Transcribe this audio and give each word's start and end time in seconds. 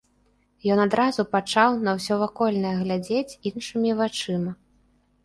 Ён 0.75 0.79
адразу 0.85 1.25
пачаў 1.35 1.75
на 1.87 1.93
ўсё 1.97 2.17
вакольнае 2.23 2.71
глядзець 2.81 3.37
іншымі 3.51 3.91
вачыма. 4.01 4.51